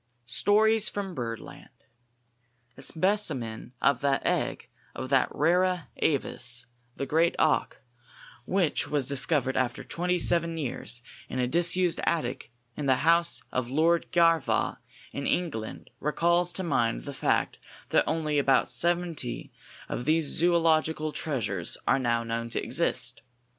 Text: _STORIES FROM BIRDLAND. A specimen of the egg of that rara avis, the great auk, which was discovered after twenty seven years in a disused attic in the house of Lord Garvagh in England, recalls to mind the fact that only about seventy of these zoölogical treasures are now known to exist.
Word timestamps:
_STORIES 0.27 0.89
FROM 0.89 1.13
BIRDLAND. 1.13 1.69
A 2.75 2.81
specimen 2.81 3.73
of 3.83 4.01
the 4.01 4.19
egg 4.27 4.67
of 4.95 5.11
that 5.11 5.29
rara 5.31 5.89
avis, 5.97 6.65
the 6.95 7.05
great 7.05 7.35
auk, 7.37 7.81
which 8.47 8.87
was 8.87 9.07
discovered 9.07 9.55
after 9.55 9.83
twenty 9.83 10.17
seven 10.17 10.57
years 10.57 11.03
in 11.29 11.37
a 11.37 11.47
disused 11.47 11.99
attic 12.03 12.51
in 12.75 12.87
the 12.87 12.95
house 13.05 13.43
of 13.51 13.69
Lord 13.69 14.07
Garvagh 14.11 14.79
in 15.11 15.27
England, 15.27 15.91
recalls 15.99 16.51
to 16.53 16.63
mind 16.63 17.03
the 17.03 17.13
fact 17.13 17.59
that 17.89 18.03
only 18.07 18.39
about 18.39 18.67
seventy 18.67 19.51
of 19.87 20.05
these 20.05 20.41
zoölogical 20.41 21.13
treasures 21.13 21.77
are 21.87 21.99
now 21.99 22.23
known 22.23 22.49
to 22.49 22.59
exist. 22.63 23.21